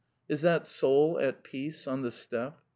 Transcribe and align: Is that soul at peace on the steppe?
Is 0.27 0.41
that 0.41 0.65
soul 0.65 1.19
at 1.21 1.43
peace 1.43 1.87
on 1.87 2.01
the 2.01 2.09
steppe? 2.09 2.59